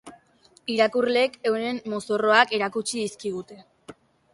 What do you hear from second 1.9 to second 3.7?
mozorroak erakutsi dizkigute!